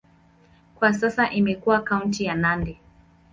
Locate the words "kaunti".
1.81-2.23